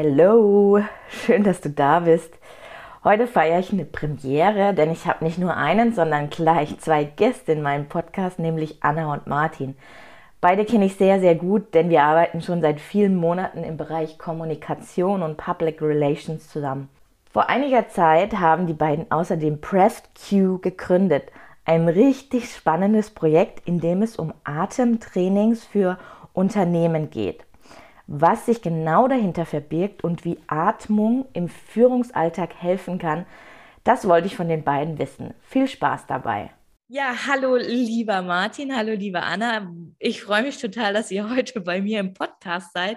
[0.00, 2.32] Hallo, schön, dass du da bist.
[3.02, 7.50] Heute feiere ich eine Premiere, denn ich habe nicht nur einen, sondern gleich zwei Gäste
[7.50, 9.74] in meinem Podcast, nämlich Anna und Martin.
[10.40, 14.18] Beide kenne ich sehr, sehr gut, denn wir arbeiten schon seit vielen Monaten im Bereich
[14.18, 16.88] Kommunikation und Public Relations zusammen.
[17.32, 21.24] Vor einiger Zeit haben die beiden außerdem Pressed Q gegründet,
[21.64, 25.98] ein richtig spannendes Projekt, in dem es um Atemtrainings für
[26.34, 27.47] Unternehmen geht
[28.08, 33.26] was sich genau dahinter verbirgt und wie Atmung im Führungsalltag helfen kann,
[33.84, 35.34] das wollte ich von den beiden wissen.
[35.42, 36.50] Viel Spaß dabei.
[36.88, 39.70] Ja, hallo lieber Martin, hallo liebe Anna.
[39.98, 42.96] Ich freue mich total, dass ihr heute bei mir im Podcast seid.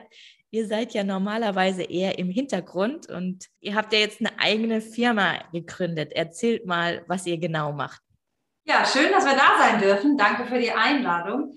[0.49, 5.33] Ihr seid ja normalerweise eher im Hintergrund und ihr habt ja jetzt eine eigene Firma
[5.51, 6.13] gegründet.
[6.13, 8.01] Erzählt mal, was ihr genau macht.
[8.63, 10.15] Ja, schön, dass wir da sein dürfen.
[10.17, 11.53] Danke für die Einladung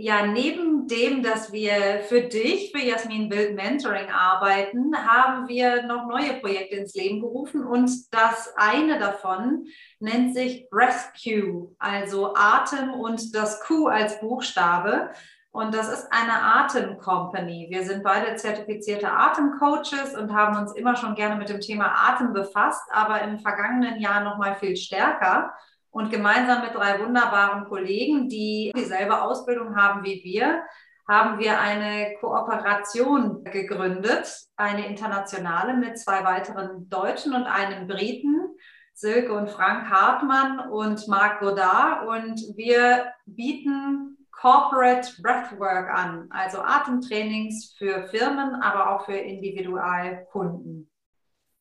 [0.00, 6.06] ja, neben dem, dass wir für dich, für Jasmin Bild Mentoring arbeiten, haben wir noch
[6.06, 9.66] neue Projekte ins Leben gerufen und das eine davon
[9.98, 15.10] nennt sich Rescue, also Atem und das Q als Buchstabe.
[15.50, 17.66] Und das ist eine Atem-Company.
[17.70, 22.32] Wir sind beide zertifizierte Atemcoaches und haben uns immer schon gerne mit dem Thema Atem
[22.32, 25.52] befasst, aber im vergangenen Jahr noch mal viel stärker.
[25.98, 30.62] Und gemeinsam mit drei wunderbaren Kollegen, die dieselbe Ausbildung haben wie wir,
[31.08, 38.46] haben wir eine Kooperation gegründet, eine internationale mit zwei weiteren Deutschen und einem Briten,
[38.94, 42.06] Silke und Frank Hartmann und Marc Godard.
[42.06, 50.88] Und wir bieten Corporate Breathwork an, also Atemtrainings für Firmen, aber auch für Individualkunden.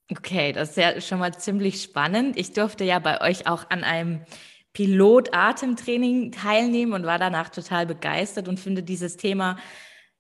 [0.10, 2.38] Okay, das ist ja schon mal ziemlich spannend.
[2.38, 4.22] Ich durfte ja bei euch auch an einem
[4.72, 9.58] Pilot-Atemtraining teilnehmen und war danach total begeistert und finde dieses Thema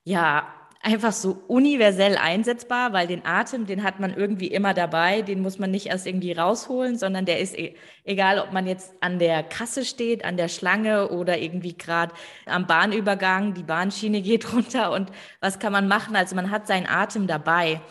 [0.04, 0.48] ja
[0.82, 5.60] einfach so universell einsetzbar, weil den Atem, den hat man irgendwie immer dabei, den muss
[5.60, 9.44] man nicht erst irgendwie rausholen, sondern der ist e egal, ob man jetzt an der
[9.44, 12.14] Kasse steht, an der Schlange oder irgendwie gerade
[12.46, 16.16] am Bahnübergang, die Bahnschiene geht runter und was kann man machen?
[16.16, 17.82] Also man hat seinen Atem dabei.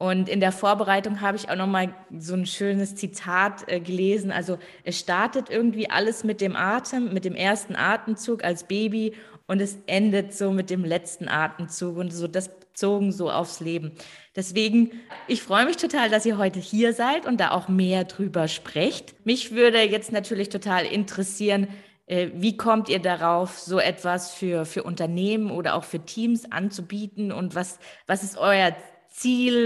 [0.00, 4.32] Und in der Vorbereitung habe ich auch noch mal so ein schönes Zitat äh, gelesen.
[4.32, 9.12] Also es startet irgendwie alles mit dem Atem, mit dem ersten Atemzug als Baby
[9.46, 13.92] und es endet so mit dem letzten Atemzug und so das bezogen so aufs Leben.
[14.34, 14.92] Deswegen,
[15.28, 19.14] ich freue mich total, dass ihr heute hier seid und da auch mehr drüber sprecht.
[19.26, 21.68] Mich würde jetzt natürlich total interessieren,
[22.06, 27.32] äh, wie kommt ihr darauf, so etwas für, für Unternehmen oder auch für Teams anzubieten
[27.32, 28.89] und was, was ist euer Ziel?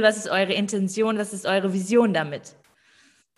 [0.02, 1.18] Was ist eure Intention?
[1.18, 2.56] Was ist eure Vision damit?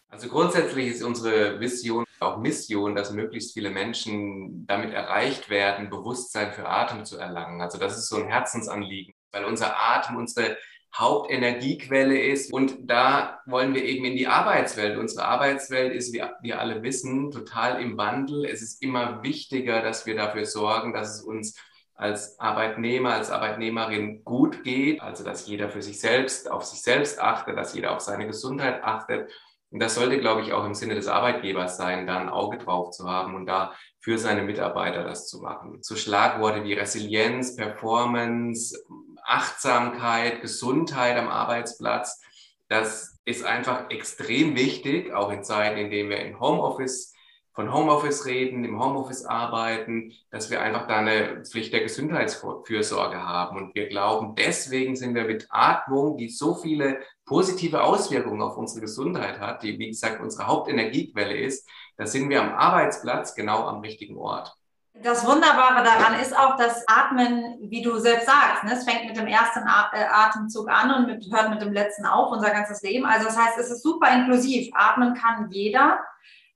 [0.09, 6.53] Also grundsätzlich ist unsere Vision auch Mission, dass möglichst viele Menschen damit erreicht werden, Bewusstsein
[6.53, 7.61] für Atem zu erlangen.
[7.61, 10.57] Also das ist so ein Herzensanliegen, weil unser Atem unsere
[10.95, 12.53] Hauptenergiequelle ist.
[12.53, 14.97] Und da wollen wir eben in die Arbeitswelt.
[14.97, 18.47] Unsere Arbeitswelt ist, wie wir alle wissen, total im Wandel.
[18.47, 21.59] Es ist immer wichtiger, dass wir dafür sorgen, dass es uns
[21.97, 27.21] als Arbeitnehmer, als Arbeitnehmerin gut geht, also dass jeder für sich selbst, auf sich selbst
[27.21, 29.31] achtet, dass jeder auf seine Gesundheit achtet.
[29.71, 32.91] Und das sollte, glaube ich, auch im Sinne des Arbeitgebers sein, da ein Auge drauf
[32.91, 35.79] zu haben und da für seine Mitarbeiter das zu machen.
[35.83, 38.79] So Schlagworte wie Resilienz, Performance,
[39.25, 42.21] Achtsamkeit, Gesundheit am Arbeitsplatz,
[42.69, 47.16] das ist einfach extrem wichtig, auch in Zeiten, in denen wir im Homeoffice
[47.57, 53.57] von Homeoffice reden, im Homeoffice arbeiten, dass wir einfach da eine Pflicht der Gesundheitsfürsorge haben.
[53.57, 58.83] Und wir glauben, deswegen sind wir mit Atmung, die so viele positive Auswirkungen auf unsere
[58.83, 61.67] Gesundheit hat, die, wie gesagt, unsere Hauptenergiequelle ist,
[61.97, 64.55] da sind wir am Arbeitsplatz genau am richtigen Ort.
[65.03, 69.17] Das Wunderbare daran ist auch, dass Atmen, wie du selbst sagst, ne, es fängt mit
[69.17, 73.07] dem ersten äh, Atemzug an und mit, hört mit dem letzten auf, unser ganzes Leben.
[73.07, 74.71] Also das heißt, es ist super inklusiv.
[74.75, 76.01] Atmen kann jeder.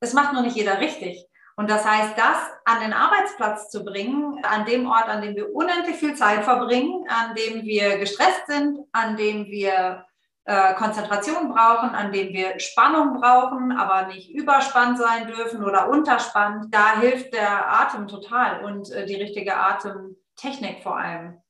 [0.00, 1.26] Das macht nur nicht jeder richtig.
[1.56, 5.54] Und das heißt, das an den Arbeitsplatz zu bringen, an dem Ort, an dem wir
[5.54, 10.06] unendlich viel Zeit verbringen, an dem wir gestresst sind, an dem wir
[10.46, 16.74] äh, Konzentration brauchen, an dem wir Spannung brauchen, aber nicht überspannt sein dürfen oder unterspannt,
[16.74, 21.42] da hilft der Atem total und äh, die richtige Atemtechnik vor allem.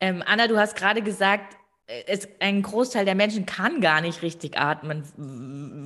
[0.00, 1.56] Ähm, Anna, du hast gerade gesagt,
[2.06, 5.04] es, ein Großteil der Menschen kann gar nicht richtig atmen.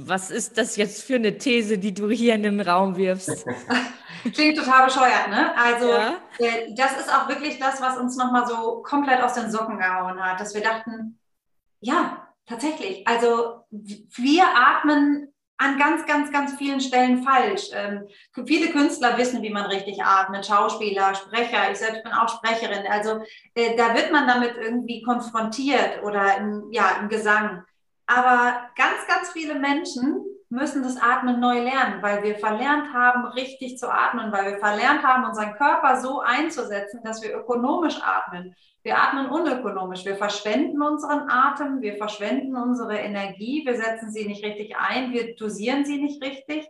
[0.07, 3.47] Was ist das jetzt für eine These, die du hier in den Raum wirfst?
[4.35, 5.57] Klingt total bescheuert, ne?
[5.57, 6.17] Also ja.
[6.39, 10.21] äh, das ist auch wirklich das, was uns nochmal so komplett aus den Socken gehauen
[10.21, 11.19] hat, dass wir dachten,
[11.81, 13.07] ja, tatsächlich.
[13.07, 17.71] Also wir atmen an ganz, ganz, ganz vielen Stellen falsch.
[17.73, 18.07] Ähm,
[18.47, 22.87] viele Künstler wissen, wie man richtig atmet, Schauspieler, Sprecher, ich selbst bin auch Sprecherin.
[22.91, 23.23] Also
[23.55, 27.65] äh, da wird man damit irgendwie konfrontiert oder im, ja, im Gesang.
[28.07, 33.79] Aber ganz, ganz viele Menschen müssen das Atmen neu lernen, weil wir verlernt haben, richtig
[33.79, 38.55] zu atmen, weil wir verlernt haben, unseren Körper so einzusetzen, dass wir ökonomisch atmen.
[38.83, 40.05] Wir atmen unökonomisch.
[40.05, 45.35] Wir verschwenden unseren Atem, wir verschwenden unsere Energie, wir setzen sie nicht richtig ein, wir
[45.35, 46.69] dosieren sie nicht richtig.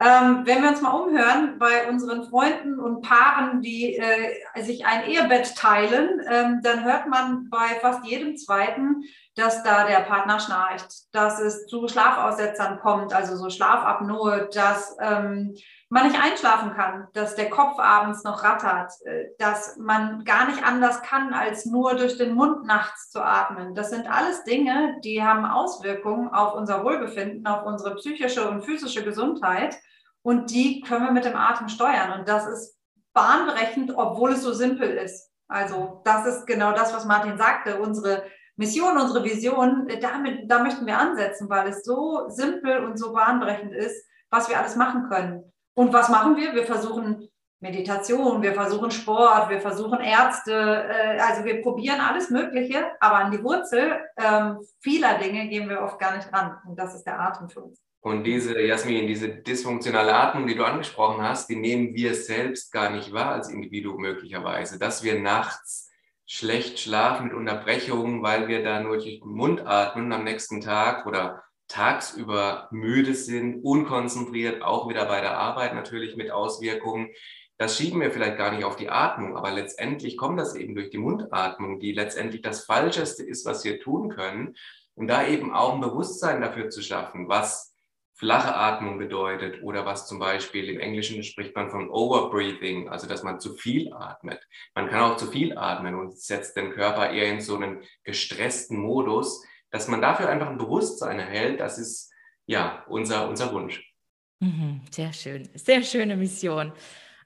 [0.00, 5.04] Ähm, wenn wir uns mal umhören bei unseren Freunden und Paaren, die äh, sich ein
[5.04, 9.04] Ehebett teilen, ähm, dann hört man bei fast jedem zweiten,
[9.36, 15.54] dass da der Partner schnarcht, dass es zu Schlafaussetzern kommt, also so Schlafapnoe, dass ähm,
[15.92, 20.64] man nicht einschlafen kann, dass der Kopf abends noch rattert, äh, dass man gar nicht
[20.64, 23.74] anders kann, als nur durch den Mund nachts zu atmen.
[23.74, 29.04] Das sind alles Dinge, die haben Auswirkungen auf unser Wohlbefinden, auf unsere psychische und physische
[29.04, 29.76] Gesundheit.
[30.22, 32.18] Und die können wir mit dem Atem steuern.
[32.18, 32.78] Und das ist
[33.12, 35.30] bahnbrechend, obwohl es so simpel ist.
[35.46, 37.78] Also das ist genau das, was Martin sagte.
[37.78, 38.24] Unsere
[38.56, 43.12] Mission, unsere Vision, äh, damit, da möchten wir ansetzen, weil es so simpel und so
[43.12, 45.51] bahnbrechend ist, was wir alles machen können.
[45.74, 46.54] Und was machen wir?
[46.54, 47.28] Wir versuchen
[47.60, 53.30] Meditation, wir versuchen Sport, wir versuchen Ärzte, äh, also wir probieren alles Mögliche, aber an
[53.30, 56.58] die Wurzel ähm, vieler Dinge gehen wir oft gar nicht ran.
[56.68, 57.80] Und das ist der Atem für uns.
[58.00, 62.90] Und diese, Jasmin, diese dysfunktionale Atmung, die du angesprochen hast, die nehmen wir selbst gar
[62.90, 65.88] nicht wahr als Individuum möglicherweise, dass wir nachts
[66.26, 71.06] schlecht schlafen mit Unterbrechungen, weil wir da nur durch den Mund atmen am nächsten Tag
[71.06, 77.08] oder tagsüber müde sind, unkonzentriert, auch wieder bei der Arbeit natürlich mit Auswirkungen.
[77.56, 80.90] Das schieben wir vielleicht gar nicht auf die Atmung, aber letztendlich kommt das eben durch
[80.90, 84.54] die Mundatmung, die letztendlich das Falscheste ist, was wir tun können.
[84.94, 87.74] Und da eben auch ein Bewusstsein dafür zu schaffen, was
[88.14, 93.22] flache Atmung bedeutet oder was zum Beispiel im Englischen spricht man von Overbreathing, also dass
[93.22, 94.46] man zu viel atmet.
[94.74, 98.78] Man kann auch zu viel atmen und setzt den Körper eher in so einen gestressten
[98.78, 99.42] Modus,
[99.72, 101.58] dass man dafür einfach ein Bewusstsein erhält.
[101.58, 102.12] Das ist
[102.46, 103.92] ja unser, unser Wunsch.
[104.38, 106.72] Mhm, sehr schön, sehr schöne Mission.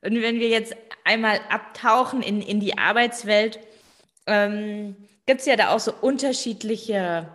[0.01, 3.59] Und wenn wir jetzt einmal abtauchen in, in die Arbeitswelt,
[4.27, 4.97] ähm,
[5.27, 7.29] gibt es ja da auch so unterschiedliche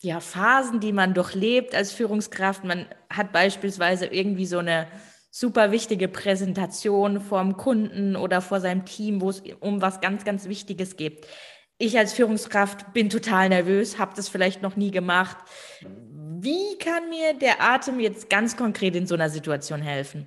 [0.00, 2.62] ja, Phasen, die man durchlebt als Führungskraft.
[2.62, 4.86] Man hat beispielsweise irgendwie so eine
[5.30, 10.48] super wichtige Präsentation vorm Kunden oder vor seinem Team, wo es um was ganz, ganz
[10.48, 11.26] Wichtiges geht.
[11.78, 15.36] Ich als Führungskraft bin total nervös, habe das vielleicht noch nie gemacht.
[15.82, 20.26] Wie kann mir der Atem jetzt ganz konkret in so einer Situation helfen?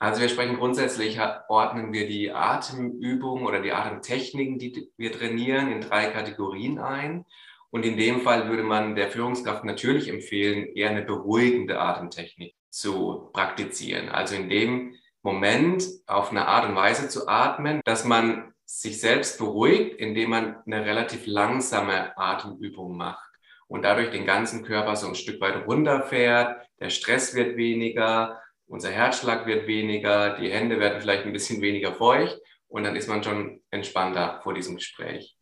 [0.00, 5.80] Also wir sprechen grundsätzlich, ordnen wir die Atemübungen oder die Atemtechniken, die wir trainieren, in
[5.80, 7.24] drei Kategorien ein.
[7.70, 13.30] Und in dem Fall würde man der Führungskraft natürlich empfehlen, eher eine beruhigende Atemtechnik zu
[13.32, 14.08] praktizieren.
[14.08, 19.38] Also in dem Moment auf eine Art und Weise zu atmen, dass man sich selbst
[19.38, 23.30] beruhigt, indem man eine relativ langsame Atemübung macht
[23.68, 26.66] und dadurch den ganzen Körper so ein Stück weit runterfährt.
[26.80, 31.94] Der Stress wird weniger, unser Herzschlag wird weniger, die Hände werden vielleicht ein bisschen weniger
[31.94, 35.36] feucht und dann ist man schon entspannter vor diesem Gespräch.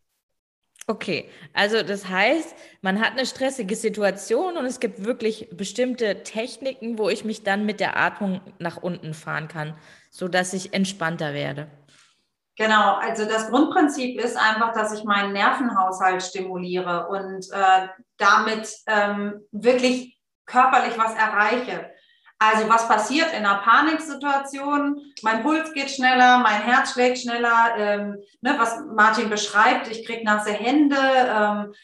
[0.87, 6.99] Okay, also das heißt, man hat eine stressige Situation und es gibt wirklich bestimmte Techniken,
[6.99, 9.77] wo ich mich dann mit der Atmung nach unten fahren kann,
[10.11, 11.69] sodass ich entspannter werde.
[12.61, 17.89] Genau, also das Grundprinzip ist einfach, dass ich meinen Nervenhaushalt stimuliere und äh,
[18.19, 21.91] damit ähm, wirklich körperlich was erreiche.
[22.39, 25.01] Also was passiert in einer Paniksituation?
[25.23, 30.23] Mein Puls geht schneller, mein Herz schlägt schneller, ähm, ne, was Martin beschreibt, ich kriege
[30.23, 31.77] nasse Hände, ähm, äh,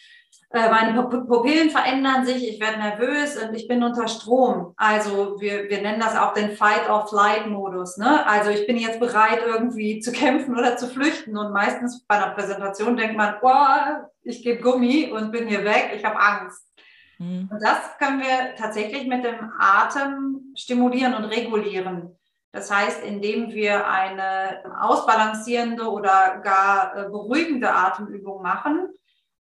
[0.53, 4.75] meine Pupillen verändern sich, ich werde nervös und ich bin unter Strom.
[4.77, 7.97] Also wir, wir nennen das auch den Fight-or-Flight-Modus.
[7.99, 8.25] Ne?
[8.27, 11.37] Also ich bin jetzt bereit, irgendwie zu kämpfen oder zu flüchten.
[11.37, 15.93] Und meistens bei einer Präsentation denkt man, oh, ich gebe Gummi und bin hier weg,
[15.97, 16.63] ich habe Angst.
[17.19, 17.49] Mhm.
[17.51, 22.17] Und das können wir tatsächlich mit dem Atem stimulieren und regulieren.
[22.53, 28.89] Das heißt, indem wir eine ausbalancierende oder gar äh, beruhigende Atemübung machen,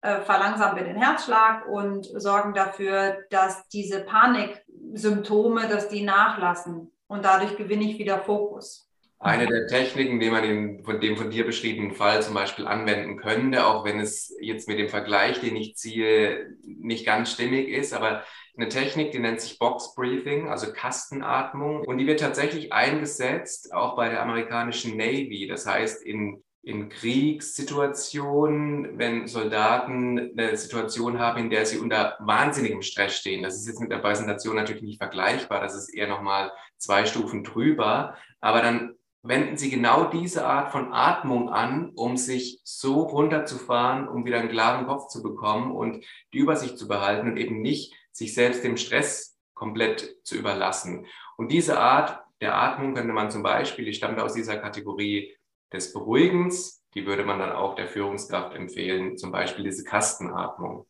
[0.05, 6.91] äh, verlangsamen wir den Herzschlag und sorgen dafür, dass diese Paniksymptome, dass die nachlassen.
[7.07, 8.89] Und dadurch gewinne ich wieder Fokus.
[9.19, 13.17] eine der Techniken, die man in von dem von dir beschriebenen Fall zum Beispiel anwenden
[13.17, 17.93] könnte, auch wenn es jetzt mit dem Vergleich, den ich ziehe, nicht ganz stimmig ist,
[17.93, 18.23] aber
[18.57, 21.81] eine Technik, die nennt sich Box Breathing, also Kastenatmung.
[21.81, 25.47] Und die wird tatsächlich eingesetzt, auch bei der amerikanischen Navy.
[25.47, 32.81] Das heißt, in, in Kriegssituationen, wenn Soldaten eine Situation haben, in der sie unter wahnsinnigem
[32.81, 33.43] Stress stehen.
[33.43, 35.61] Das ist jetzt mit der Präsentation natürlich nicht vergleichbar.
[35.61, 38.15] Das ist eher nochmal zwei Stufen drüber.
[38.41, 44.25] Aber dann wenden Sie genau diese Art von Atmung an, um sich so runterzufahren, um
[44.25, 46.03] wieder einen klaren Kopf zu bekommen und
[46.33, 51.05] die Übersicht zu behalten und eben nicht sich selbst dem Stress komplett zu überlassen.
[51.37, 55.34] Und diese Art der Atmung könnte man zum Beispiel, die stammt aus dieser Kategorie
[55.73, 60.85] des Beruhigens, die würde man dann auch der Führungskraft empfehlen, zum Beispiel diese Kastenatmung.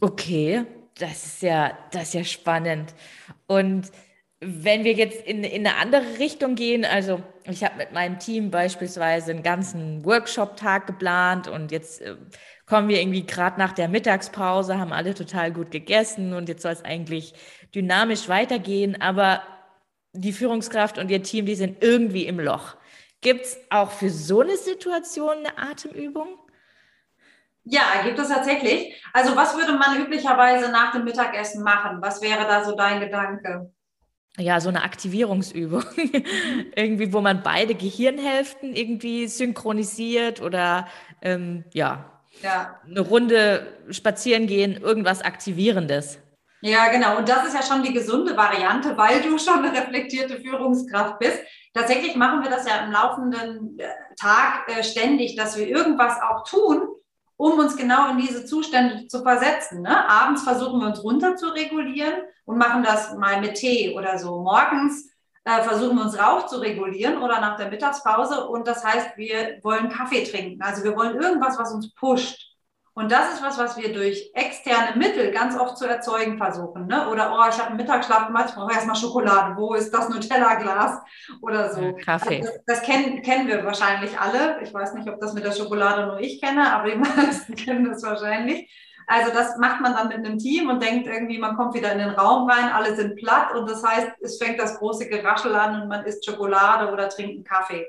[0.00, 0.64] Okay,
[0.98, 2.94] das ist ja, das ist ja spannend.
[3.46, 3.90] Und
[4.40, 8.50] wenn wir jetzt in, in eine andere Richtung gehen, also ich habe mit meinem Team
[8.50, 12.16] beispielsweise einen ganzen Workshop-Tag geplant und jetzt äh,
[12.66, 16.72] kommen wir irgendwie gerade nach der Mittagspause, haben alle total gut gegessen und jetzt soll
[16.72, 17.34] es eigentlich
[17.72, 19.42] dynamisch weitergehen, aber
[20.12, 22.76] die Führungskraft und ihr Team, die sind irgendwie im Loch.
[23.22, 26.38] Gibt es auch für so eine Situation eine Atemübung?
[27.64, 29.02] Ja, gibt es tatsächlich.
[29.14, 32.02] Also was würde man üblicherweise nach dem Mittagessen machen?
[32.02, 33.72] Was wäre da so dein Gedanke?
[34.38, 35.84] ja, so eine Aktivierungsübung.
[36.76, 40.88] irgendwie, wo man beide Gehirnhälften irgendwie synchronisiert oder
[41.20, 42.10] ähm, ja,
[42.42, 46.18] ja, eine Runde spazieren gehen, irgendwas Aktivierendes.
[46.64, 47.18] Ja, genau.
[47.18, 51.40] Und das ist ja schon die gesunde Variante, weil du schon eine reflektierte Führungskraft bist.
[51.74, 56.44] Tatsächlich machen wir das ja im laufenden äh, Tag äh, ständig, dass wir irgendwas auch
[56.44, 56.86] tun,
[57.36, 59.82] um uns genau in diese Zustände zu versetzen.
[59.82, 60.08] Ne?
[60.08, 62.14] Abends versuchen wir uns runter zu regulieren
[62.44, 64.40] und machen das mal mit Tee oder so.
[64.40, 65.10] Morgens
[65.44, 68.46] äh, versuchen wir uns Rauch zu regulieren oder nach der Mittagspause.
[68.46, 70.62] Und das heißt, wir wollen Kaffee trinken.
[70.62, 72.51] Also wir wollen irgendwas, was uns pusht.
[72.94, 76.86] Und das ist was, was wir durch externe Mittel ganz oft zu erzeugen versuchen.
[76.86, 77.08] Ne?
[77.08, 79.56] Oder, oh, ich habe einen Mittagsschlaf gemacht, ich brauche erstmal Schokolade.
[79.56, 81.00] Wo ist das Nutella-Glas?
[81.40, 81.94] Oder so.
[82.04, 82.40] Kaffee.
[82.40, 84.60] Also das, das kennen, kennen wir wahrscheinlich alle.
[84.62, 87.88] Ich weiß nicht, ob das mit der Schokolade nur ich kenne, aber die meisten kennen
[87.88, 88.70] das wahrscheinlich.
[89.06, 91.98] Also das macht man dann mit einem Team und denkt irgendwie, man kommt wieder in
[91.98, 95.82] den Raum rein, alle sind platt und das heißt, es fängt das große Geraschel an
[95.82, 97.86] und man isst Schokolade oder trinkt einen Kaffee.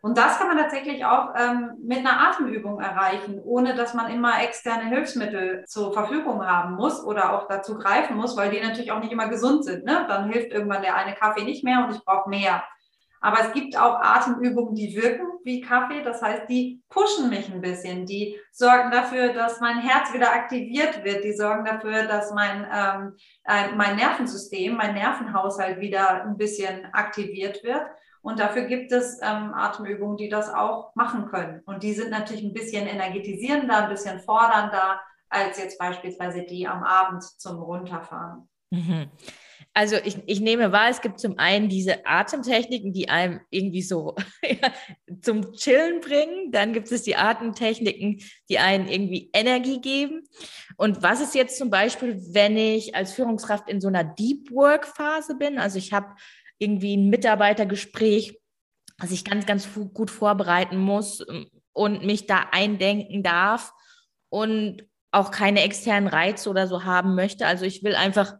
[0.00, 4.42] Und das kann man tatsächlich auch ähm, mit einer Atemübung erreichen, ohne dass man immer
[4.42, 9.00] externe Hilfsmittel zur Verfügung haben muss oder auch dazu greifen muss, weil die natürlich auch
[9.00, 9.84] nicht immer gesund sind.
[9.84, 10.06] Ne?
[10.08, 12.62] Dann hilft irgendwann der eine Kaffee nicht mehr und ich brauche mehr.
[13.20, 16.02] Aber es gibt auch Atemübungen, die wirken wie Kaffee.
[16.02, 18.06] Das heißt, die pushen mich ein bisschen.
[18.06, 21.24] Die sorgen dafür, dass mein Herz wieder aktiviert wird.
[21.24, 27.64] Die sorgen dafür, dass mein, ähm, äh, mein Nervensystem, mein Nervenhaushalt wieder ein bisschen aktiviert
[27.64, 27.82] wird.
[28.22, 31.62] Und dafür gibt es ähm, Atemübungen, die das auch machen können.
[31.66, 36.82] Und die sind natürlich ein bisschen energetisierender, ein bisschen fordernder als jetzt beispielsweise die am
[36.82, 38.48] Abend zum Runterfahren.
[38.70, 39.10] Mhm.
[39.74, 44.16] Also ich, ich nehme wahr, es gibt zum einen diese Atemtechniken, die einem irgendwie so
[45.20, 46.50] zum Chillen bringen.
[46.50, 50.24] Dann gibt es die Atemtechniken, die einen irgendwie Energie geben.
[50.76, 54.86] Und was ist jetzt zum Beispiel, wenn ich als Führungskraft in so einer Deep Work
[54.86, 55.58] Phase bin?
[55.58, 56.08] Also ich habe
[56.58, 58.40] irgendwie ein Mitarbeitergespräch,
[58.98, 63.72] was ich ganz, ganz gut vorbereiten muss ähm, und mich da eindenken darf
[64.28, 67.46] und auch keine externen Reize oder so haben möchte.
[67.46, 68.34] Also ich will einfach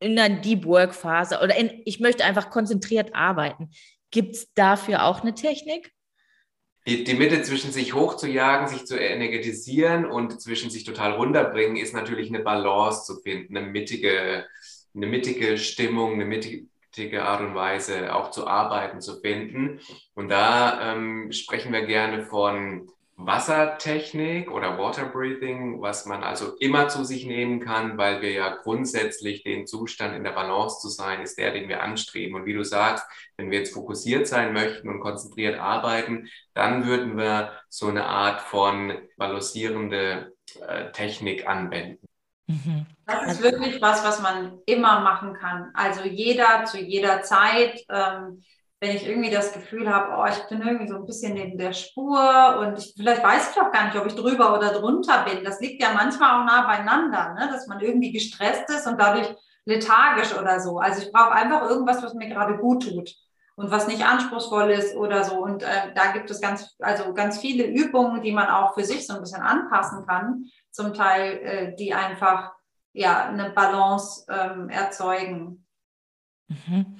[0.00, 3.70] in einer Deep Work Phase oder in, ich möchte einfach konzentriert arbeiten.
[4.10, 5.92] Gibt es dafür auch eine Technik?
[6.86, 11.92] Die, die Mitte zwischen sich hochzujagen, sich zu energetisieren und zwischen sich total runterbringen, ist
[11.92, 14.46] natürlich eine Balance zu finden, eine mittige,
[14.94, 16.66] eine mittige Stimmung, eine mittige,
[17.24, 19.80] Art und Weise auch zu arbeiten zu finden.
[20.14, 22.90] Und da ähm, sprechen wir gerne von
[23.26, 28.56] Wassertechnik oder Water Breathing, was man also immer zu sich nehmen kann, weil wir ja
[28.56, 32.34] grundsätzlich den Zustand in der Balance zu sein, ist der, den wir anstreben.
[32.34, 33.04] Und wie du sagst,
[33.36, 38.40] wenn wir jetzt fokussiert sein möchten und konzentriert arbeiten, dann würden wir so eine Art
[38.40, 40.32] von balancierende
[40.66, 42.09] äh, Technik anwenden.
[42.50, 42.86] Mhm.
[43.06, 45.70] Das ist also wirklich was, was man immer machen kann.
[45.74, 47.84] Also jeder zu jeder Zeit.
[47.88, 48.42] Ähm,
[48.82, 51.74] wenn ich irgendwie das Gefühl habe, oh, ich bin irgendwie so ein bisschen neben der
[51.74, 55.44] Spur und ich, vielleicht weiß ich auch gar nicht, ob ich drüber oder drunter bin.
[55.44, 57.50] Das liegt ja manchmal auch nah beieinander, ne?
[57.52, 59.28] dass man irgendwie gestresst ist und dadurch
[59.66, 60.78] lethargisch oder so.
[60.78, 63.14] Also ich brauche einfach irgendwas, was mir gerade gut tut
[63.60, 65.34] und was nicht anspruchsvoll ist oder so.
[65.34, 69.06] Und äh, da gibt es ganz, also ganz viele Übungen, die man auch für sich
[69.06, 72.52] so ein bisschen anpassen kann, zum Teil, äh, die einfach
[72.94, 75.66] ja eine Balance ähm, erzeugen.
[76.48, 76.96] Mhm.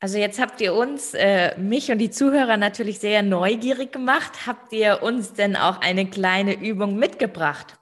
[0.00, 4.48] Also jetzt habt ihr uns, äh, mich und die Zuhörer natürlich sehr neugierig gemacht.
[4.48, 7.78] Habt ihr uns denn auch eine kleine Übung mitgebracht?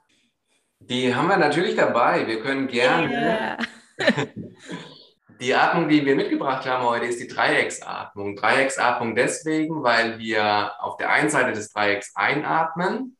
[0.79, 2.27] Die haben wir natürlich dabei.
[2.27, 3.57] Wir können gerne.
[3.99, 4.25] Yeah.
[5.39, 8.35] die Atmung, die wir mitgebracht haben heute, ist die Dreiecksatmung.
[8.35, 13.17] Dreiecksatmung deswegen, weil wir auf der einen Seite des Dreiecks einatmen,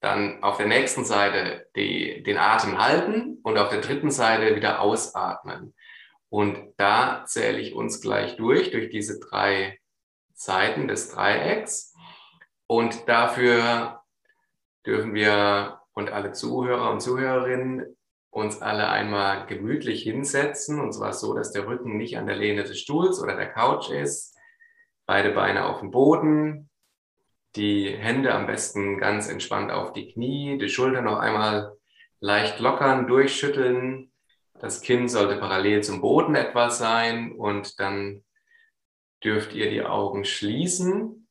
[0.00, 4.80] dann auf der nächsten Seite die, den Atem halten und auf der dritten Seite wieder
[4.80, 5.74] ausatmen.
[6.28, 9.78] Und da zähle ich uns gleich durch, durch diese drei
[10.34, 11.94] Seiten des Dreiecks.
[12.66, 14.02] Und dafür
[14.84, 17.96] dürfen wir und alle Zuhörer und Zuhörerinnen
[18.32, 20.80] uns alle einmal gemütlich hinsetzen.
[20.80, 23.90] Und zwar so, dass der Rücken nicht an der Lehne des Stuhls oder der Couch
[23.90, 24.36] ist.
[25.06, 26.70] Beide Beine auf dem Boden.
[27.56, 30.56] Die Hände am besten ganz entspannt auf die Knie.
[30.56, 31.76] Die Schultern noch einmal
[32.20, 34.10] leicht lockern, durchschütteln.
[34.58, 38.24] Das Kinn sollte parallel zum Boden etwas sein und dann
[39.22, 41.28] dürft ihr die Augen schließen.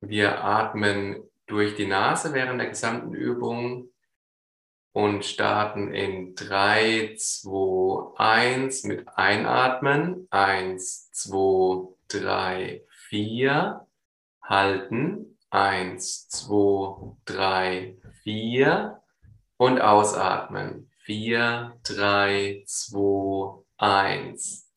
[0.00, 3.91] Wir atmen durch die Nase während der gesamten Übung
[4.92, 10.28] und starten in 3, 2, 1 mit Einatmen.
[10.30, 13.86] 1, 2, 3, 4.
[14.42, 15.38] Halten.
[15.50, 19.02] 1, 2, 3, 4.
[19.56, 20.90] Und ausatmen.
[21.04, 24.70] 4, 3, 2, 1.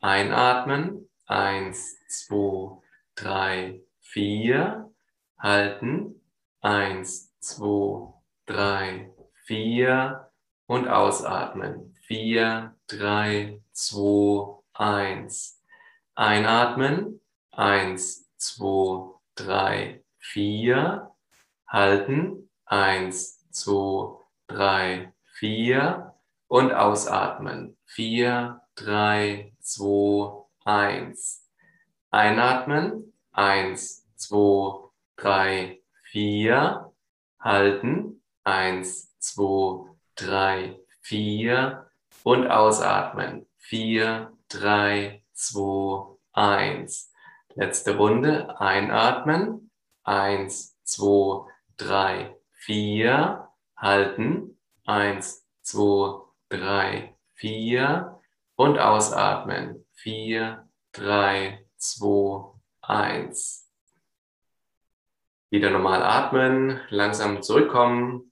[0.00, 1.08] Einatmen.
[1.26, 2.82] 1, 2,
[3.14, 4.92] 3, 4.
[5.38, 6.20] Halten.
[6.60, 8.12] 1, 2,
[8.46, 9.15] 3,
[9.46, 10.30] 4.
[10.66, 11.94] Und ausatmen.
[12.02, 15.62] 4, 3, 2, 1.
[16.16, 17.20] Einatmen.
[17.52, 21.10] 1, 2, 3, 4.
[21.68, 22.50] Halten.
[22.64, 26.14] 1, 2, 3, 4
[26.48, 27.76] und ausatmen.
[27.84, 31.48] 4, 3, 2, 1.
[32.10, 33.12] Einatmen.
[33.32, 36.92] 1, 2, 3, 4.
[37.38, 38.22] Halten.
[38.42, 41.90] 1, 2, 3, 4.
[42.22, 43.46] Und ausatmen.
[43.58, 47.12] 4, 3, 2, 1.
[47.54, 48.60] Letzte Runde.
[48.60, 49.70] Einatmen.
[50.04, 53.48] 1, 2, 3, 4.
[53.76, 54.56] Halten.
[54.88, 58.20] Eins, zwei, drei, vier
[58.54, 59.84] und ausatmen.
[59.94, 63.68] Vier, drei, zwei, eins.
[65.50, 68.30] Wieder normal atmen, langsam zurückkommen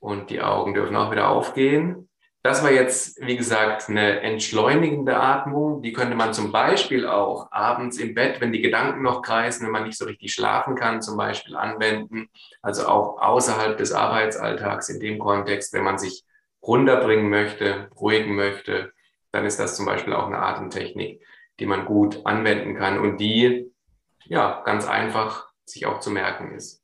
[0.00, 2.08] und die Augen dürfen auch wieder aufgehen.
[2.42, 5.82] Das war jetzt, wie gesagt, eine entschleunigende Atmung.
[5.82, 9.72] Die könnte man zum Beispiel auch abends im Bett, wenn die Gedanken noch kreisen, wenn
[9.72, 12.30] man nicht so richtig schlafen kann, zum Beispiel anwenden.
[12.62, 16.24] Also auch außerhalb des Arbeitsalltags in dem Kontext, wenn man sich
[16.62, 18.92] runterbringen möchte, beruhigen möchte,
[19.32, 21.22] dann ist das zum Beispiel auch eine Atemtechnik,
[21.58, 23.70] die man gut anwenden kann und die
[24.24, 26.79] ja ganz einfach sich auch zu merken ist.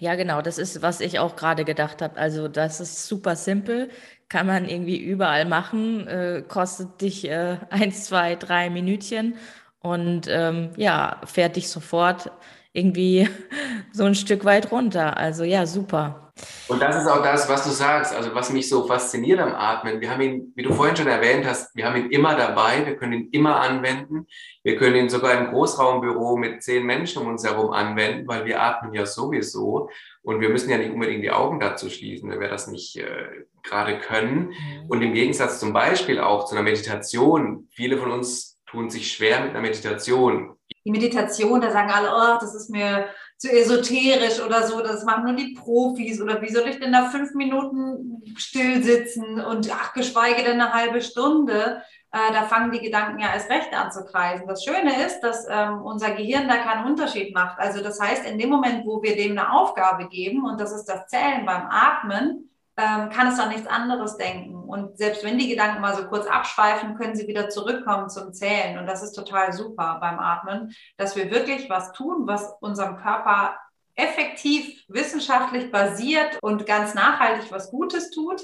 [0.00, 2.16] Ja, genau, das ist, was ich auch gerade gedacht habe.
[2.18, 3.90] Also das ist super simpel,
[4.28, 9.36] kann man irgendwie überall machen, äh, kostet dich äh, eins, zwei, drei Minütchen
[9.80, 12.30] und ähm, ja, fährt dich sofort
[12.72, 13.28] irgendwie
[13.92, 15.16] so ein Stück weit runter.
[15.16, 16.30] Also ja, super.
[16.68, 20.00] Und das ist auch das, was du sagst, also was mich so fasziniert am Atmen.
[20.00, 22.96] Wir haben ihn, wie du vorhin schon erwähnt hast, wir haben ihn immer dabei, wir
[22.96, 24.26] können ihn immer anwenden.
[24.62, 28.62] Wir können ihn sogar im Großraumbüro mit zehn Menschen um uns herum anwenden, weil wir
[28.62, 29.90] atmen ja sowieso.
[30.22, 33.44] Und wir müssen ja nicht unbedingt die Augen dazu schließen, wenn wir das nicht äh,
[33.62, 34.48] gerade können.
[34.48, 34.86] Mhm.
[34.88, 39.40] Und im Gegensatz zum Beispiel auch zu einer Meditation, viele von uns tun sich schwer
[39.40, 40.56] mit einer Meditation.
[40.84, 43.06] Die Meditation, da sagen alle, oh, das ist mir
[43.36, 47.06] zu esoterisch oder so, das machen nur die Profis oder wie soll ich denn da
[47.06, 51.82] fünf Minuten still sitzen und ach, geschweige denn eine halbe Stunde.
[52.12, 54.46] Äh, da fangen die Gedanken ja erst recht an zu kreisen.
[54.46, 57.58] Das Schöne ist, dass ähm, unser Gehirn da keinen Unterschied macht.
[57.58, 60.86] Also das heißt, in dem Moment, wo wir dem eine Aufgabe geben, und das ist
[60.86, 62.49] das Zählen beim Atmen,
[62.80, 64.54] ähm, kann es an nichts anderes denken.
[64.56, 68.78] Und selbst wenn die Gedanken mal so kurz abschweifen, können sie wieder zurückkommen zum Zählen.
[68.78, 73.56] Und das ist total super beim Atmen, dass wir wirklich was tun, was unserem Körper
[73.96, 78.40] effektiv, wissenschaftlich basiert und ganz nachhaltig was Gutes tut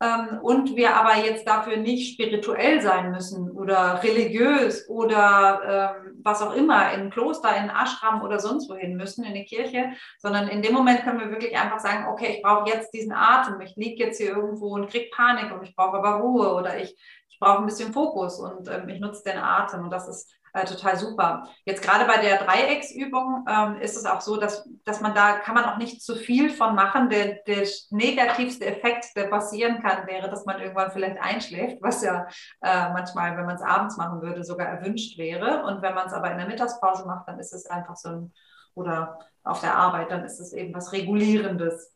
[0.00, 6.40] ähm, und wir aber jetzt dafür nicht spirituell sein müssen oder religiös oder ähm, was
[6.40, 10.48] auch immer, in Kloster, in ein Ashram oder sonst wohin müssen, in eine Kirche, sondern
[10.48, 13.74] in dem Moment können wir wirklich einfach sagen, okay, ich brauche jetzt diesen Atem, ich
[13.76, 16.96] liege jetzt hier irgendwo und kriege Panik und ich brauche aber Ruhe oder ich,
[17.28, 20.64] ich brauche ein bisschen Fokus und ähm, ich nutze den Atem und das ist äh,
[20.64, 21.48] total super.
[21.64, 25.54] Jetzt gerade bei der Dreiecksübung ähm, ist es auch so, dass, dass man da kann
[25.54, 27.08] man auch nicht zu viel von machen.
[27.08, 32.26] Der, der negativste Effekt, der passieren kann, wäre, dass man irgendwann vielleicht einschläft, was ja
[32.60, 35.64] äh, manchmal, wenn man es abends machen würde, sogar erwünscht wäre.
[35.64, 38.32] Und wenn man es aber in der Mittagspause macht, dann ist es einfach so ein,
[38.74, 41.94] oder auf der Arbeit, dann ist es eben was Regulierendes.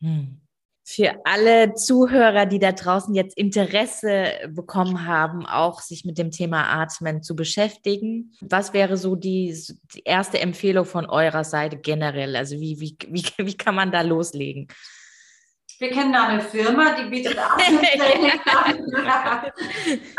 [0.00, 0.42] Hm
[0.84, 6.64] für alle Zuhörer, die da draußen jetzt Interesse bekommen haben, auch sich mit dem Thema
[6.64, 8.32] Atmen zu beschäftigen.
[8.40, 9.56] Was wäre so die,
[9.94, 12.34] die erste Empfehlung von eurer Seite generell?
[12.34, 14.68] Also wie, wie, wie, wie kann man da loslegen?
[15.78, 18.92] Wir kennen da eine Firma, die bietet Atemtraining an.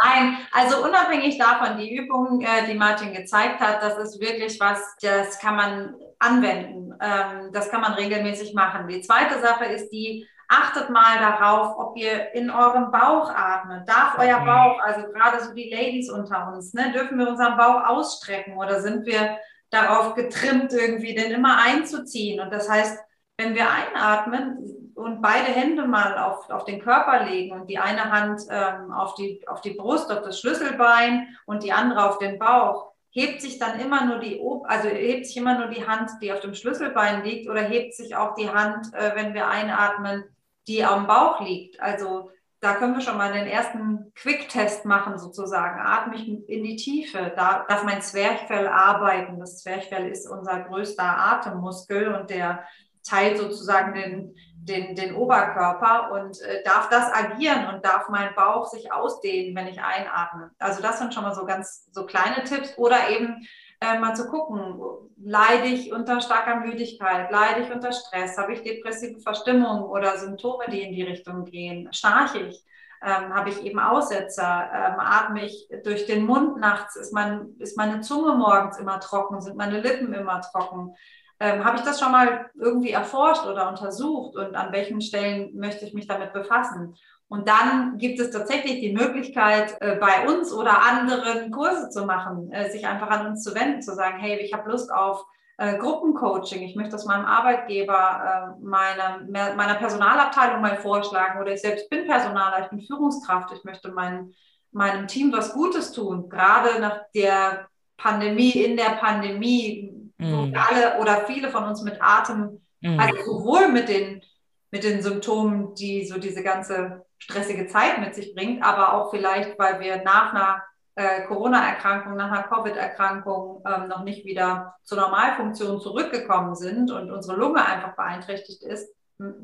[0.04, 4.80] Nein, also unabhängig davon, die Übung, äh, die Martin gezeigt hat, das ist wirklich was,
[5.02, 6.94] das kann man anwenden.
[7.02, 8.88] Ähm, das kann man regelmäßig machen.
[8.88, 13.90] Die zweite Sache ist die, Achtet mal darauf, ob ihr in eurem Bauch atmet.
[13.90, 14.46] Darf euer mhm.
[14.46, 18.80] Bauch, also gerade so die Ladies unter uns, ne, dürfen wir unseren Bauch ausstrecken oder
[18.82, 19.38] sind wir
[19.72, 22.40] darauf getrimmt, irgendwie den immer einzuziehen?
[22.40, 23.00] Und das heißt,
[23.38, 28.12] wenn wir einatmen und beide Hände mal auf, auf den Körper legen und die eine
[28.12, 32.38] Hand ähm, auf, die, auf die Brust, auf das Schlüsselbein und die andere auf den
[32.38, 36.32] Bauch, hebt sich dann immer nur die, also hebt sich immer nur die Hand, die
[36.32, 40.24] auf dem Schlüsselbein liegt, oder hebt sich auch die Hand, äh, wenn wir einatmen,
[40.68, 41.80] die am Bauch liegt.
[41.82, 45.82] Also da können wir schon mal den ersten Quick-Test machen sozusagen.
[45.82, 47.34] Atme ich in die Tiefe.
[47.36, 49.38] Da darf mein Zwerchfell arbeiten.
[49.40, 52.64] Das Zwerchfell ist unser größter Atemmuskel und der
[53.04, 58.66] teilt sozusagen den, den, den Oberkörper und äh, darf das agieren und darf mein Bauch
[58.66, 60.52] sich ausdehnen, wenn ich einatme.
[60.58, 63.46] Also das sind schon mal so ganz so kleine Tipps oder eben
[63.84, 64.82] äh, mal zu gucken,
[65.18, 70.66] leide ich unter starker Müdigkeit, leide ich unter Stress, habe ich depressive Verstimmung oder Symptome,
[70.70, 72.64] die in die Richtung gehen, schnarche ich,
[73.04, 77.78] ähm, habe ich eben Aussetzer, ähm, atme ich durch den Mund nachts, ist, mein, ist
[77.78, 80.96] meine Zunge morgens immer trocken, sind meine Lippen immer trocken.
[81.40, 85.86] Ähm, habe ich das schon mal irgendwie erforscht oder untersucht und an welchen Stellen möchte
[85.86, 86.96] ich mich damit befassen?
[87.34, 92.52] Und dann gibt es tatsächlich die Möglichkeit, äh, bei uns oder anderen Kurse zu machen,
[92.52, 95.26] äh, sich einfach an uns zu wenden, zu sagen, hey, ich habe Lust auf
[95.58, 101.90] äh, Gruppencoaching, ich möchte das meinem Arbeitgeber, meiner, meiner Personalabteilung mal vorschlagen oder ich selbst
[101.90, 104.32] bin Personaler, ich bin Führungskraft, ich möchte mein,
[104.72, 107.68] meinem Team was Gutes tun, gerade nach der
[107.98, 110.54] Pandemie, in der Pandemie, wo mhm.
[110.56, 113.00] alle oder viele von uns mit Atem, mm.
[113.00, 114.22] also sowohl mit den,
[114.70, 119.58] mit den Symptomen, die so diese ganze stressige Zeit mit sich bringt, aber auch vielleicht,
[119.58, 120.64] weil wir nach einer
[120.96, 127.38] äh, Corona-Erkrankung, nach einer Covid-Erkrankung ähm, noch nicht wieder zur Normalfunktion zurückgekommen sind und unsere
[127.38, 128.94] Lunge einfach beeinträchtigt ist.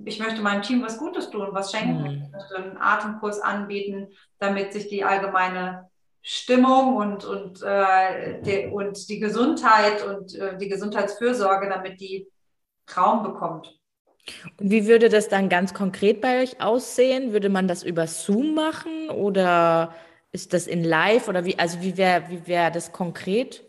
[0.05, 2.01] Ich möchte meinem Team was Gutes tun, was schenken.
[2.01, 2.23] Mhm.
[2.25, 5.89] Ich möchte einen Atemkurs anbieten, damit sich die allgemeine
[6.21, 12.27] Stimmung und, und, äh, die, und die Gesundheit und äh, die Gesundheitsfürsorge, damit die
[12.95, 13.79] Raum bekommt.
[14.58, 17.34] Und wie würde das dann ganz konkret bei euch aussehen?
[17.34, 19.95] Würde man das über Zoom machen oder
[20.32, 23.63] ist das in Live oder wie, also wie wäre wie wär das konkret?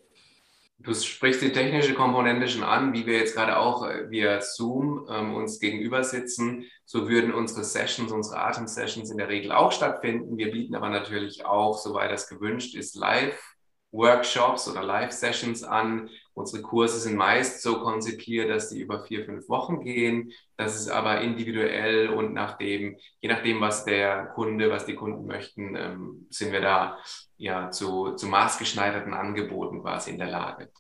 [0.82, 5.06] Du sprichst die technische Komponente schon an, wie wir jetzt gerade auch äh, via Zoom
[5.10, 6.64] ähm, uns gegenüber sitzen.
[6.86, 10.38] So würden unsere Sessions, unsere Atem-Sessions in der Regel auch stattfinden.
[10.38, 16.98] Wir bieten aber natürlich auch, soweit das gewünscht ist, Live-Workshops oder Live-Sessions an, Unsere Kurse
[16.98, 20.32] sind meist so konzipiert, dass die über vier, fünf Wochen gehen.
[20.56, 25.74] Das ist aber individuell und nachdem, je nachdem, was der Kunde, was die Kunden möchten,
[25.74, 26.98] ähm, sind wir da
[27.36, 30.70] ja zu, zu maßgeschneiderten Angeboten quasi in der Lage.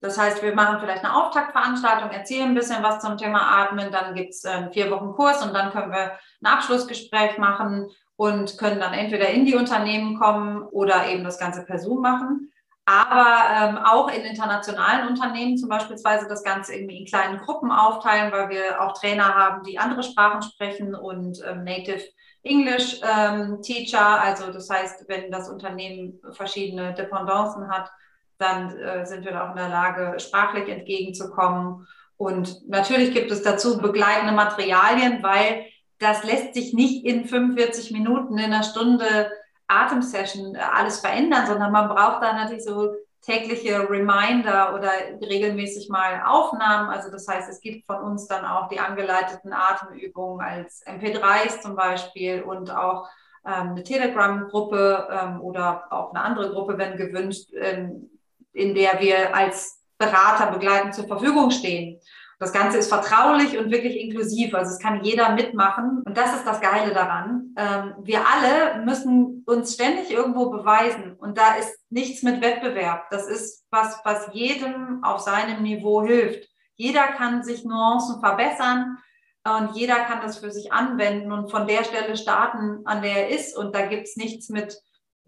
[0.00, 4.14] Das heißt, wir machen vielleicht eine Auftaktveranstaltung, erzählen ein bisschen was zum Thema Atmen, dann
[4.14, 8.80] gibt es einen vier Wochen Kurs und dann können wir ein Abschlussgespräch machen und können
[8.80, 12.52] dann entweder in die Unternehmen kommen oder eben das Ganze per Zoom machen
[12.88, 18.32] aber ähm, auch in internationalen Unternehmen zum Beispiel das Ganze irgendwie in kleinen Gruppen aufteilen,
[18.32, 22.02] weil wir auch Trainer haben, die andere Sprachen sprechen und ähm, Native
[22.44, 24.22] English ähm, Teacher.
[24.22, 27.90] Also das heißt, wenn das Unternehmen verschiedene Dependancen hat,
[28.38, 31.86] dann äh, sind wir auch in der Lage, sprachlich entgegenzukommen.
[32.16, 35.66] Und natürlich gibt es dazu begleitende Materialien, weil
[35.98, 39.30] das lässt sich nicht in 45 Minuten, in einer Stunde
[39.68, 46.22] Atemsession äh, alles verändern, sondern man braucht da natürlich so tägliche Reminder oder regelmäßig mal
[46.26, 46.88] Aufnahmen.
[46.88, 51.76] Also das heißt, es gibt von uns dann auch die angeleiteten Atemübungen als MP3s zum
[51.76, 53.08] Beispiel und auch
[53.44, 58.10] ähm, eine Telegram-Gruppe ähm, oder auch eine andere Gruppe, wenn gewünscht, ähm,
[58.52, 62.00] in der wir als Berater begleitend zur Verfügung stehen.
[62.40, 64.54] Das Ganze ist vertraulich und wirklich inklusiv.
[64.54, 66.02] Also es kann jeder mitmachen.
[66.04, 67.54] Und das ist das Geile daran.
[67.56, 71.14] Ähm, wir alle müssen uns ständig irgendwo beweisen.
[71.18, 73.10] Und da ist nichts mit Wettbewerb.
[73.10, 76.48] Das ist was, was jedem auf seinem Niveau hilft.
[76.76, 78.98] Jeder kann sich Nuancen verbessern
[79.44, 83.28] und jeder kann das für sich anwenden und von der Stelle starten, an der er
[83.30, 83.56] ist.
[83.56, 84.80] Und da gibt es nichts mit,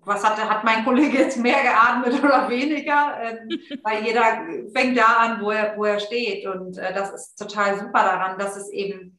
[0.05, 3.49] was hat, hat mein Kollege jetzt mehr geatmet oder weniger, ähm,
[3.83, 6.47] weil jeder fängt da an, wo er, wo er steht.
[6.47, 9.19] Und äh, das ist total super daran, dass es eben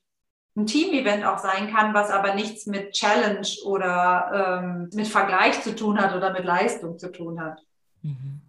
[0.55, 5.75] ein Team-Event auch sein kann, was aber nichts mit Challenge oder ähm, mit Vergleich zu
[5.75, 7.61] tun hat oder mit Leistung zu tun hat.
[8.01, 8.41] Mhm.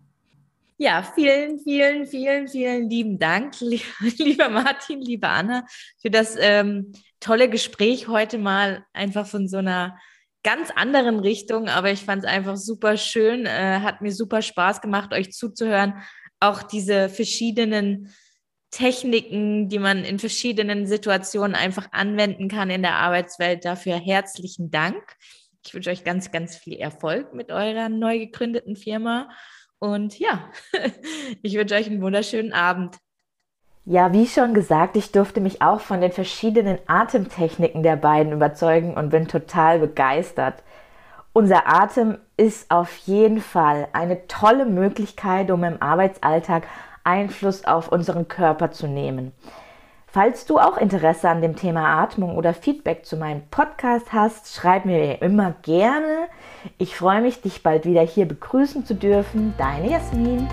[0.78, 5.64] Ja, vielen, vielen, vielen, vielen lieben Dank, lieber Martin, liebe Anna,
[6.00, 9.96] für das ähm, tolle Gespräch heute mal einfach von so einer
[10.42, 11.68] ganz anderen Richtung.
[11.68, 15.94] Aber ich fand es einfach super schön, äh, hat mir super Spaß gemacht, euch zuzuhören.
[16.40, 18.12] Auch diese verschiedenen
[18.70, 23.64] Techniken, die man in verschiedenen Situationen einfach anwenden kann in der Arbeitswelt.
[23.64, 25.02] Dafür herzlichen Dank.
[25.64, 29.28] Ich wünsche euch ganz, ganz viel Erfolg mit eurer neu gegründeten Firma.
[29.78, 30.50] Und ja,
[31.42, 32.96] ich wünsche euch einen wunderschönen Abend.
[33.84, 38.94] Ja, wie schon gesagt, ich durfte mich auch von den verschiedenen Atemtechniken der beiden überzeugen
[38.94, 40.62] und bin total begeistert.
[41.32, 46.64] Unser Atem ist auf jeden Fall eine tolle Möglichkeit, um im Arbeitsalltag
[47.02, 49.32] Einfluss auf unseren Körper zu nehmen.
[50.06, 54.84] Falls du auch Interesse an dem Thema Atmung oder Feedback zu meinem Podcast hast, schreib
[54.84, 56.28] mir immer gerne.
[56.76, 59.54] Ich freue mich, dich bald wieder hier begrüßen zu dürfen.
[59.56, 60.46] Deine Jasmin.